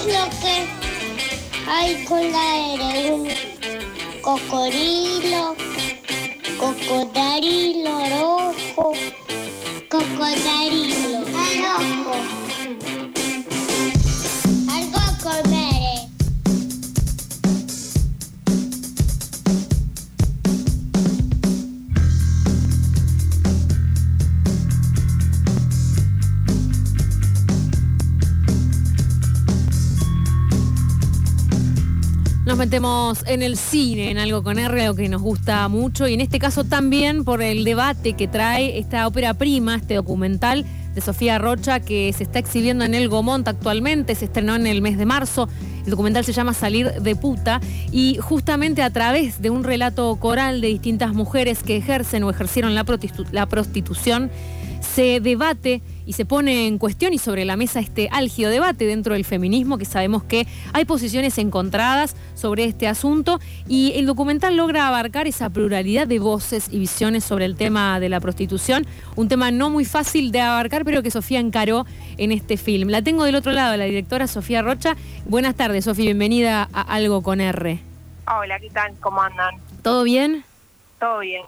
[0.00, 0.66] es lo que
[1.68, 3.12] hay con la R?
[3.12, 3.28] Un
[4.22, 5.56] cocodrilo,
[6.58, 8.92] cocodrilo rojo,
[9.88, 12.39] cocodrilo rojo.
[32.60, 36.20] Metemos en el cine, en algo con R, algo que nos gusta mucho, y en
[36.20, 41.38] este caso también por el debate que trae esta ópera prima, este documental de Sofía
[41.38, 45.06] Rocha, que se está exhibiendo en el Gomont actualmente, se estrenó en el mes de
[45.06, 45.48] marzo.
[45.86, 50.60] El documental se llama Salir de puta y justamente a través de un relato coral
[50.60, 54.30] de distintas mujeres que ejercen o ejercieron la, prostitu- la prostitución,
[54.82, 59.14] se debate y se pone en cuestión y sobre la mesa este álgido debate dentro
[59.14, 64.88] del feminismo, que sabemos que hay posiciones encontradas sobre este asunto y el documental logra
[64.88, 69.50] abarcar esa pluralidad de voces y visiones sobre el tema de la prostitución, un tema
[69.50, 72.88] no muy fácil de abarcar, pero que Sofía encaró en este film.
[72.88, 74.96] La tengo del otro lado, la directora Sofía Rocha.
[75.26, 77.80] Buenas tardes, Sofía, bienvenida a Algo con R.
[78.26, 78.94] Hola, ¿qué tal?
[79.00, 79.56] ¿Cómo andan?
[79.82, 80.44] ¿Todo bien?
[80.98, 81.42] ¿Todo bien?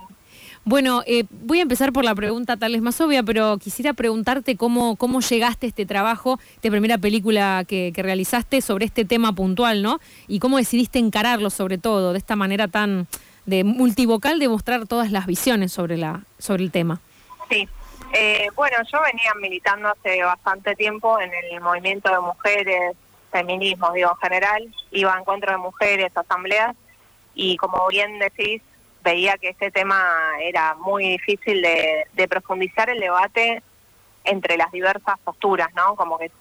[0.65, 4.55] Bueno, eh, voy a empezar por la pregunta tal vez más obvia, pero quisiera preguntarte
[4.55, 9.33] cómo, cómo llegaste a este trabajo, esta primera película que, que realizaste sobre este tema
[9.33, 9.99] puntual, ¿no?
[10.27, 13.07] Y cómo decidiste encararlo sobre todo, de esta manera tan
[13.45, 17.01] de multivocal, de mostrar todas las visiones sobre, la, sobre el tema.
[17.49, 17.67] Sí.
[18.13, 22.95] Eh, bueno, yo venía militando hace bastante tiempo en el movimiento de mujeres,
[23.31, 24.75] feminismo, digo, en general.
[24.91, 26.75] Iba a encuentros de mujeres, asambleas,
[27.33, 28.61] y como bien decís,
[29.03, 30.01] veía que este tema
[30.41, 33.61] era muy difícil de, de profundizar el debate
[34.23, 35.95] entre las diversas posturas, ¿no?
[35.95, 36.31] Como que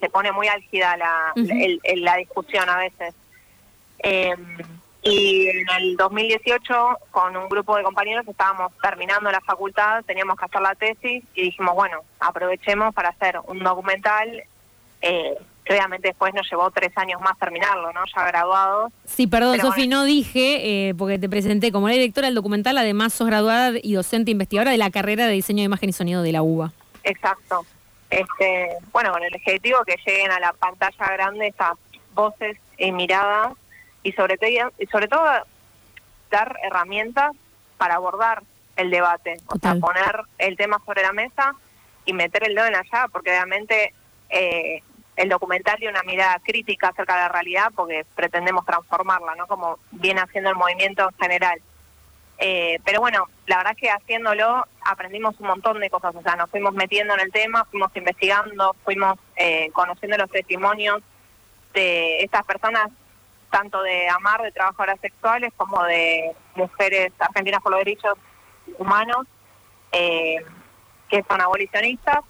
[0.00, 3.14] se pone muy álgida la, el- el- la discusión a veces.
[4.00, 4.34] Eh,
[5.02, 10.44] y en el 2018, con un grupo de compañeros, estábamos terminando la facultad, teníamos que
[10.44, 14.42] hacer la tesis y dijimos, bueno, aprovechemos para hacer un documental,
[15.00, 15.38] eh,
[15.72, 18.00] obviamente después nos llevó tres años más terminarlo, ¿no?
[18.14, 18.92] Ya graduados.
[19.04, 19.98] Sí, perdón, Pero Sofi, bueno.
[19.98, 23.94] no dije, eh, porque te presenté como la directora del documental, además sos graduada y
[23.94, 26.72] docente investigadora de la carrera de diseño de imagen y sonido de la UBA.
[27.04, 27.66] Exacto.
[28.10, 31.72] Este, bueno, con el objetivo que lleguen a la pantalla grande estas
[32.14, 33.52] voces y miradas
[34.02, 34.48] y sobre todo
[34.78, 35.24] y sobre todo
[36.30, 37.32] dar herramientas
[37.76, 38.42] para abordar
[38.76, 39.80] el debate, o sea, Total.
[39.80, 41.54] poner el tema sobre la mesa
[42.04, 43.92] y meter el dedo en la llaga, porque obviamente
[44.30, 44.82] eh,
[45.18, 49.48] el documental tiene una mirada crítica acerca de la realidad, porque pretendemos transformarla, ¿no?
[49.48, 51.60] Como viene haciendo el movimiento en general.
[52.38, 56.36] Eh, pero bueno, la verdad es que haciéndolo aprendimos un montón de cosas, o sea,
[56.36, 61.02] nos fuimos metiendo en el tema, fuimos investigando, fuimos eh, conociendo los testimonios
[61.74, 62.88] de estas personas,
[63.50, 68.14] tanto de AMAR, de trabajadoras sexuales, como de mujeres argentinas por los derechos
[68.78, 69.26] humanos,
[69.90, 70.36] eh,
[71.08, 72.20] que son abolicionistas,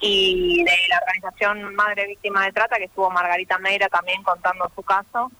[0.00, 4.82] y de la organización Madre Víctima de Trata, que estuvo Margarita Meira también contando su
[4.82, 5.30] caso.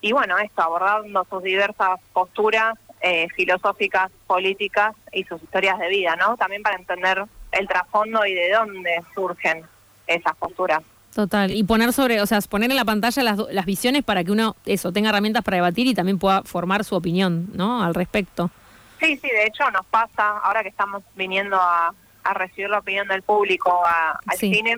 [0.00, 6.16] Y bueno, esto, abordando sus diversas posturas eh, filosóficas, políticas y sus historias de vida,
[6.16, 6.36] ¿no?
[6.36, 9.64] También para entender el trasfondo y de dónde surgen
[10.06, 10.82] esas posturas.
[11.14, 11.50] Total.
[11.50, 14.56] Y poner sobre, o sea, poner en la pantalla las, las visiones para que uno,
[14.64, 17.82] eso, tenga herramientas para debatir y también pueda formar su opinión, ¿no?
[17.82, 18.50] Al respecto.
[18.98, 21.92] Sí, sí, de hecho nos pasa, ahora que estamos viniendo a,
[22.24, 24.52] a recibir la opinión del público a- al Sí.
[24.54, 24.76] cine,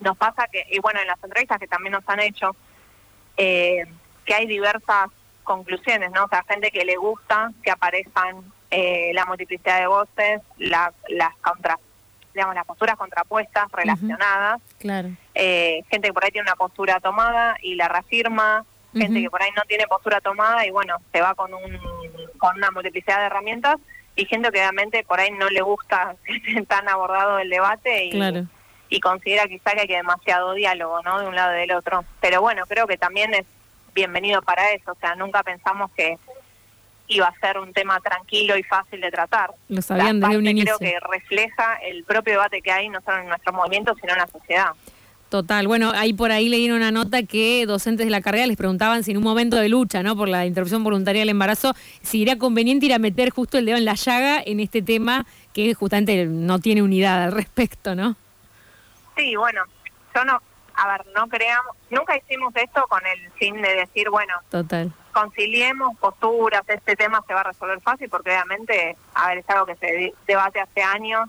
[0.00, 2.54] nos pasa que, y bueno, en las entrevistas que también nos han hecho,
[3.36, 3.84] eh,
[4.24, 5.08] que hay diversas
[5.42, 6.24] conclusiones, ¿no?
[6.24, 11.32] O sea, gente que le gusta que aparezcan eh, la multiplicidad de voces, la- las
[11.36, 11.78] contra,
[12.32, 15.10] digamos, las posturas contrapuestas, relacionadas, Claro.
[15.34, 19.42] eh, gente que por ahí tiene una postura tomada y la reafirma, gente que por
[19.42, 21.78] ahí no tiene postura tomada y bueno, se va con un
[22.38, 23.76] con una multiplicidad de herramientas
[24.16, 28.06] y gente que obviamente por ahí no le gusta que esté tan abordado el debate
[28.06, 28.46] y, Claro.
[28.88, 31.20] y considera quizá que hay demasiado diálogo, ¿no?
[31.20, 32.04] De un lado y del otro.
[32.20, 33.44] Pero bueno, creo que también es
[33.94, 36.18] bienvenido para eso, o sea, nunca pensamos que
[37.06, 39.50] iba a ser un tema tranquilo y fácil de tratar.
[39.68, 40.78] Lo sabían desde un inicio.
[40.78, 44.18] Creo que refleja el propio debate que hay no solo en nuestro movimiento, sino en
[44.20, 44.70] la sociedad.
[45.34, 45.66] Total.
[45.66, 49.10] Bueno, ahí por ahí leí una nota que docentes de la carrera les preguntaban si
[49.10, 50.14] en un momento de lucha, ¿no?
[50.14, 53.76] Por la interrupción voluntaria del embarazo, si era conveniente ir a meter justo el dedo
[53.76, 58.14] en la llaga en este tema que justamente no tiene unidad al respecto, ¿no?
[59.16, 59.64] Sí, bueno,
[60.14, 60.40] yo no,
[60.76, 64.92] a ver, no creamos, nunca hicimos esto con el fin de decir, bueno, Total.
[65.12, 69.66] conciliemos posturas, este tema se va a resolver fácil, porque obviamente, a ver, es algo
[69.66, 71.28] que se debate hace años,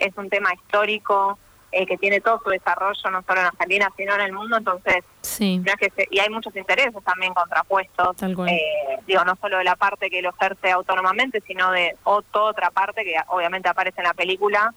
[0.00, 1.38] es un tema histórico,
[1.78, 5.04] eh, que tiene todo su desarrollo no solo en Argentina, sino en el mundo, entonces,
[5.20, 5.62] sí.
[6.10, 10.30] y hay muchos intereses también contrapuestos, eh, digo, no solo de la parte que lo
[10.30, 14.72] ejerce autónomamente, sino de toda otra parte que obviamente aparece en la película,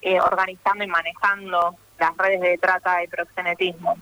[0.00, 3.98] eh, organizando y manejando las redes de trata y proxenetismo.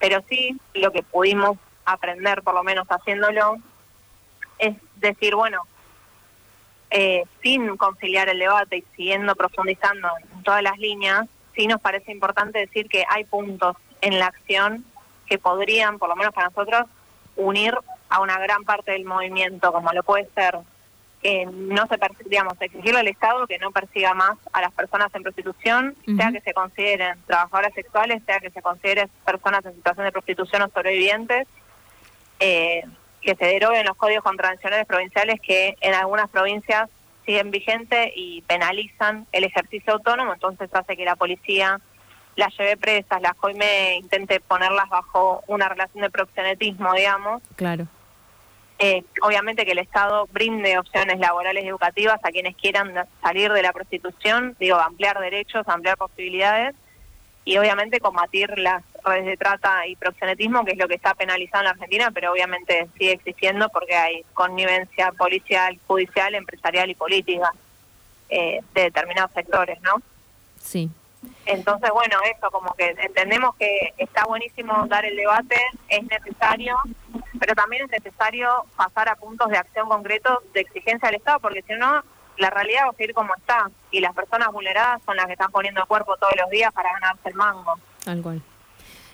[0.00, 3.58] pero sí, lo que pudimos aprender, por lo menos haciéndolo,
[4.58, 5.62] es decir, bueno,
[6.90, 12.12] eh, sin conciliar el debate y siguiendo profundizando en todas las líneas, sí nos parece
[12.12, 14.84] importante decir que hay puntos en la acción
[15.26, 16.86] que podrían, por lo menos para nosotros,
[17.36, 17.74] unir
[18.08, 20.58] a una gran parte del movimiento, como lo puede ser
[21.22, 25.22] que no se digamos, exigirle al Estado que no persiga más a las personas en
[25.24, 30.12] prostitución, sea que se consideren trabajadoras sexuales, sea que se consideren personas en situación de
[30.12, 31.48] prostitución o sobrevivientes,
[32.38, 32.84] eh,
[33.20, 36.88] que se deroguen los códigos contravencionales provinciales que en algunas provincias
[37.26, 41.80] siguen vigentes y penalizan el ejercicio autónomo, entonces hace que la policía
[42.36, 47.42] las lleve presas, las coime, intente ponerlas bajo una relación de proxenetismo, digamos.
[47.56, 47.88] Claro.
[48.78, 53.62] Eh, obviamente que el Estado brinde opciones laborales y educativas a quienes quieran salir de
[53.62, 56.76] la prostitución, digo, ampliar derechos, ampliar posibilidades
[57.44, 61.62] y obviamente combatir las redes de trata y proxenetismo, que es lo que está penalizado
[61.62, 67.52] en la Argentina, pero obviamente sigue existiendo porque hay connivencia policial, judicial, empresarial y política
[68.28, 70.02] eh, de determinados sectores, ¿no?
[70.60, 70.90] Sí.
[71.46, 75.56] Entonces, bueno, eso, como que entendemos que está buenísimo dar el debate,
[75.88, 76.76] es necesario,
[77.40, 81.62] pero también es necesario pasar a puntos de acción concretos de exigencia al Estado, porque
[81.62, 82.02] si no,
[82.36, 85.50] la realidad va a seguir como está y las personas vulneradas son las que están
[85.50, 87.74] poniendo el cuerpo todos los días para ganarse el mango.
[88.04, 88.42] Tal cual.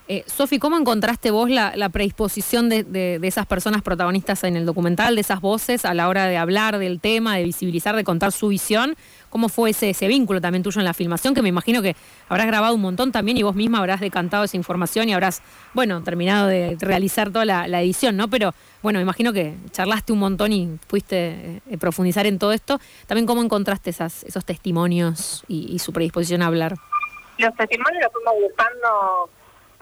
[0.06, 5.23] Eh, Sofi, ¿cómo encontraste vos la, predisposición de, esas personas protagonistas en el documental, de
[5.23, 8.97] esas voces a la hora de hablar del tema, de visibilizar, de contar su visión?
[9.31, 11.33] ¿Cómo fue ese, ese vínculo también tuyo en la filmación?
[11.33, 11.97] Que me imagino que
[12.29, 15.41] habrás grabado un montón también y vos misma habrás decantado esa información y habrás,
[15.73, 18.29] bueno, terminado de realizar toda la, edición, ¿no?
[18.29, 22.79] Pero bueno, me imagino que charlaste un montón y fuiste eh, profundizar en todo esto.
[23.07, 26.77] También, ¿cómo encontraste esas, esos testimonios y, y su predisposición a hablar?
[27.39, 29.31] Los testimonios los fuimos buscando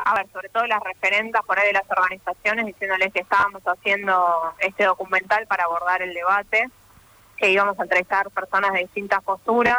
[0.05, 4.55] a ver, sobre todo las referentas por ahí de las organizaciones, diciéndoles que estábamos haciendo
[4.59, 6.69] este documental para abordar el debate,
[7.37, 9.79] que íbamos a entrevistar personas de distintas posturas.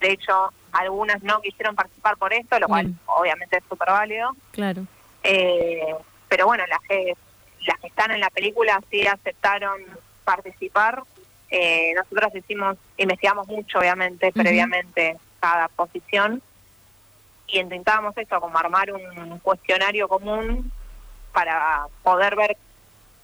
[0.00, 4.30] De hecho, algunas no quisieron participar por esto, lo cual obviamente es súper válido.
[4.52, 4.86] Claro.
[5.22, 5.94] Eh,
[6.28, 7.14] pero bueno, las que,
[7.66, 9.80] las que están en la película sí aceptaron
[10.24, 11.02] participar.
[11.50, 16.42] Eh, nosotros hicimos, investigamos mucho, obviamente, previamente cada posición
[17.46, 20.70] y intentábamos eso, como armar un cuestionario común
[21.32, 22.56] para poder ver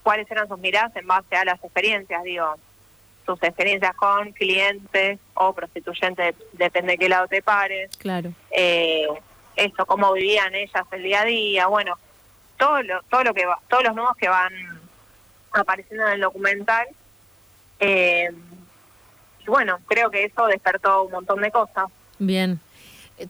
[0.02, 2.54] cuáles eran sus miradas en base a las experiencias, digo,
[3.24, 7.96] sus experiencias con clientes o prostituyentes, depende de qué lado te pares.
[7.98, 8.32] Claro.
[8.50, 9.06] Eh,
[9.56, 11.98] eso, cómo vivían ellas el día a día, bueno,
[12.58, 14.52] todo lo, todo lo que va, todos los nudos que van
[15.52, 16.86] apareciendo en el documental.
[17.78, 18.30] Eh,
[19.40, 21.86] y bueno, creo que eso despertó un montón de cosas.
[22.18, 22.60] Bien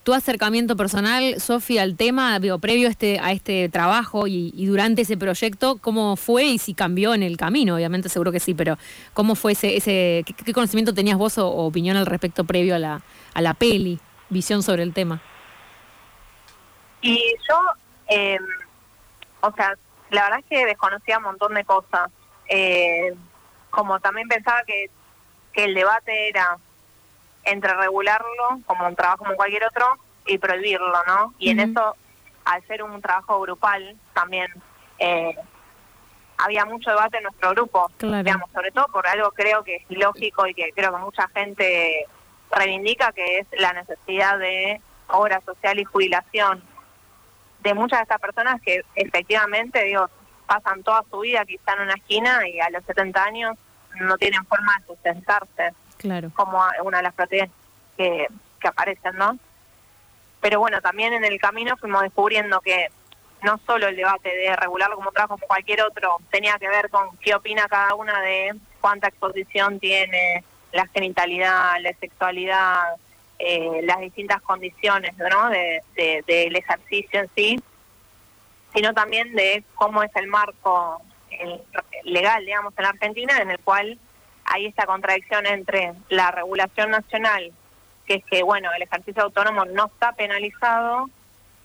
[0.03, 5.03] tu acercamiento personal, Sofía, al tema, digo, previo a este, a este trabajo y, durante
[5.03, 7.75] ese proyecto, ¿cómo fue y si cambió en el camino?
[7.75, 8.79] Obviamente seguro que sí, pero
[9.15, 13.03] ¿cómo fue ese, ese qué, conocimiento tenías vos o, opinión al respecto previo a la,
[13.35, 13.99] a la peli,
[14.29, 15.21] visión sobre el tema?
[17.03, 17.61] Y yo,
[18.09, 18.45] em,
[19.41, 19.77] o sea,
[20.11, 22.11] la verdad es que desconocía un montón de cosas.
[22.49, 23.15] Eh,
[23.71, 24.91] como también pensaba que,
[25.53, 26.59] que el debate era
[27.51, 31.35] entre regularlo como un trabajo como cualquier otro y prohibirlo, ¿no?
[31.39, 31.97] Y en eso,
[32.45, 34.49] al ser un trabajo grupal, también
[34.99, 35.37] eh,
[36.39, 40.47] había mucho debate en nuestro grupo, digamos, sobre todo por algo creo que es lógico
[40.47, 42.07] y que creo que mucha gente
[42.51, 46.63] reivindica, que es la necesidad de obra social y jubilación
[47.61, 50.09] de muchas de estas personas que efectivamente, digo,
[50.47, 53.57] pasan toda su vida quizá en una esquina y a los 70 años
[54.01, 56.31] no tienen forma de sustentarse claro.
[56.35, 57.51] como una de las proteínas
[57.97, 58.27] que,
[58.61, 59.39] que aparecen, ¿no?
[60.41, 62.89] Pero bueno, también en el camino fuimos descubriendo que
[63.43, 67.17] no solo el debate de regularlo como trabajo como cualquier otro tenía que ver con
[67.19, 72.97] qué opina cada una de cuánta exposición tiene la genitalidad, la sexualidad,
[73.39, 75.49] eh, las distintas condiciones ¿no?
[75.49, 75.83] de,
[76.27, 77.61] del ejercicio en sí,
[78.75, 81.03] sino también de cómo es el marco
[82.05, 83.99] legal, digamos, en Argentina, en el cual
[84.51, 87.53] hay esta contradicción entre la regulación nacional,
[88.05, 91.09] que es que, bueno, el ejercicio autónomo no está penalizado,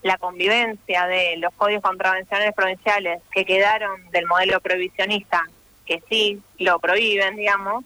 [0.03, 5.43] la convivencia de los códigos contravencionales provinciales que quedaron del modelo prohibicionista,
[5.83, 7.83] que sí lo prohíben, digamos,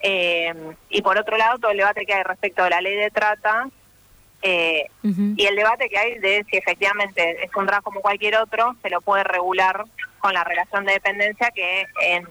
[0.00, 0.52] eh,
[0.88, 3.68] y por otro lado todo el debate que hay respecto de la ley de trata,
[4.42, 8.74] eh, y el debate que hay de si efectivamente es un RAS como cualquier otro,
[8.82, 9.84] se lo puede regular
[10.18, 12.26] con la relación de dependencia que en,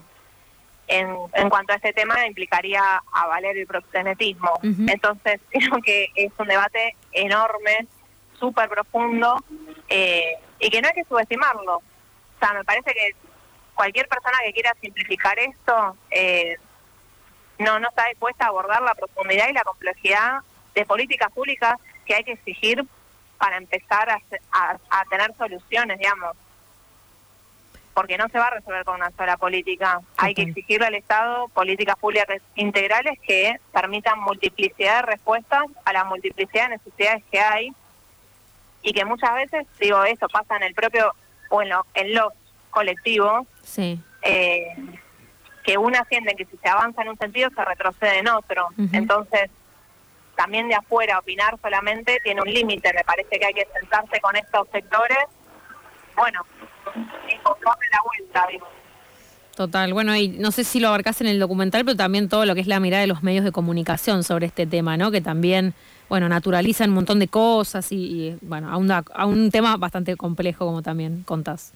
[0.90, 4.58] en, en cuanto a este tema implicaría avaler el proxenetismo.
[4.62, 7.86] Entonces creo que es un debate enorme,
[8.38, 9.36] súper profundo
[9.88, 11.76] eh, y que no hay que subestimarlo.
[11.76, 11.82] O
[12.40, 13.14] sea, me parece que
[13.74, 16.56] cualquier persona que quiera simplificar esto eh,
[17.58, 20.40] no, no está dispuesta a abordar la profundidad y la complejidad
[20.74, 22.84] de políticas públicas que hay que exigir
[23.38, 26.36] para empezar a, tener soluciones, digamos.
[27.94, 30.00] Porque no se va a resolver con una sola política.
[30.16, 36.04] Hay que exigirle al Estado políticas públicas integrales que permitan multiplicidad de respuestas a la
[36.04, 37.72] multiplicidad de necesidades que hay
[38.82, 41.12] y que muchas veces, digo, eso pasa en el propio,
[41.50, 42.32] o en, en los
[42.70, 44.00] colectivos, sí.
[44.22, 44.74] eh,
[45.64, 48.68] que una siente que si se avanza en un sentido se retrocede en otro.
[48.92, 49.50] Entonces,
[50.36, 52.92] también de afuera opinar solamente tiene un límite.
[52.94, 55.18] Me parece que hay que sentarse con estos sectores,
[56.16, 56.40] bueno,
[56.94, 58.46] encontrarle la vuelta,
[59.56, 62.54] Total, bueno, y no sé si lo abarcas en el documental, pero también todo lo
[62.54, 65.10] que es la mirada de los medios de comunicación sobre este tema, ¿no?
[65.10, 65.74] Que también,
[66.08, 70.82] bueno, naturalizan un montón de cosas y, bueno, a, a un tema bastante complejo, como
[70.82, 71.72] también contás.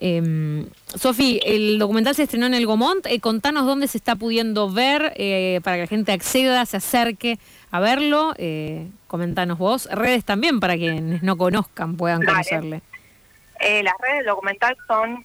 [0.00, 0.64] Eh,
[0.94, 3.04] Sofi, el documental se estrenó en el Gomont.
[3.06, 7.38] Eh, contanos dónde se está pudiendo ver eh, para que la gente acceda, se acerque
[7.70, 8.32] a verlo.
[8.38, 9.88] Eh, comentanos vos.
[9.90, 12.82] Redes también para quienes no conozcan puedan conocerle.
[13.60, 15.24] Eh, las redes del documental son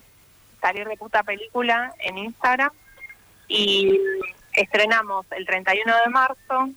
[0.62, 2.72] Salir de Puta Película en Instagram
[3.48, 4.00] y
[4.54, 6.70] estrenamos el 31 de marzo.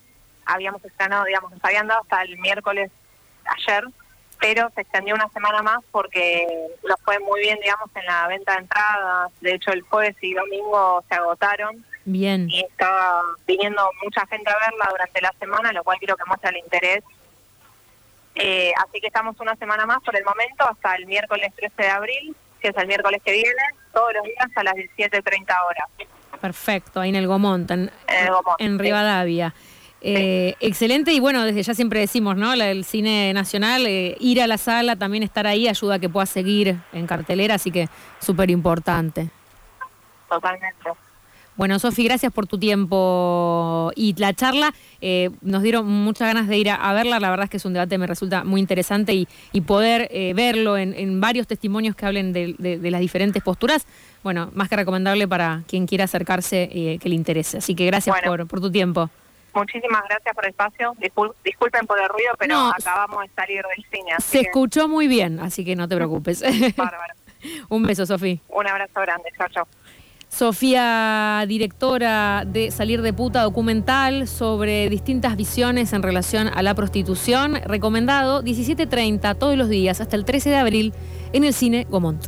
[0.44, 2.90] Habíamos estrenado, digamos, nos habían dado hasta el miércoles
[3.44, 3.84] ayer
[4.40, 6.46] pero se extendió una semana más porque
[6.86, 9.32] nos fue muy bien, digamos, en la venta de entradas.
[9.40, 11.84] De hecho, el jueves y domingo se agotaron.
[12.04, 12.48] Bien.
[12.50, 16.50] Y estaba viniendo mucha gente a verla durante la semana, lo cual creo que muestra
[16.50, 17.02] el interés.
[18.36, 21.88] Eh, así que estamos una semana más por el momento, hasta el miércoles 13 de
[21.88, 23.62] abril, que es el miércoles que viene,
[23.92, 26.08] todos los días a las 17.30 horas.
[26.40, 28.28] Perfecto, ahí en el Gomont, en, en,
[28.58, 29.54] en Rivadavia.
[30.02, 32.52] Eh, excelente y bueno, desde ya siempre decimos, ¿no?
[32.52, 36.26] El cine nacional, eh, ir a la sala, también estar ahí ayuda a que pueda
[36.26, 37.88] seguir en cartelera, así que
[38.20, 39.30] súper importante.
[40.28, 40.90] Totalmente.
[41.56, 44.74] Bueno, Sofi, gracias por tu tiempo y la charla.
[45.00, 47.18] Eh, nos dieron muchas ganas de ir a, verla.
[47.18, 50.76] La verdad es que es un debate me resulta muy interesante y, y poder verlo
[50.76, 53.86] en, varios testimonios que hablen de, las diferentes posturas.
[54.22, 57.58] Bueno, más que recomendable para quien quiera acercarse que le interese.
[57.58, 59.10] Así que gracias por, por tu tiempo.
[59.56, 60.94] Muchísimas gracias por el espacio.
[61.42, 64.12] disculpen por el ruido, pero acabamos de salir del cine.
[64.18, 66.42] se escuchó muy bien, así que no te preocupes.
[66.76, 67.14] Bárbaro.
[67.70, 68.38] Un beso, Sofía.
[68.48, 69.30] Un abrazo grande.
[69.36, 69.66] Chao, chao.
[70.36, 77.54] Sofía, directora de Salir de Puta documental sobre distintas visiones en relación a la prostitución,
[77.64, 80.92] recomendado 17.30 todos los días hasta el 13 de abril
[81.32, 82.26] en el cine Gomont.